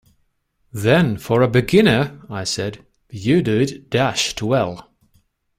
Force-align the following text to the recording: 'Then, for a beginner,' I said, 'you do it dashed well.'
'Then, 0.73 1.15
for 1.15 1.43
a 1.43 1.47
beginner,' 1.47 2.21
I 2.27 2.43
said, 2.43 2.83
'you 3.11 3.43
do 3.43 3.59
it 3.61 3.91
dashed 3.91 4.41
well.' 4.41 4.89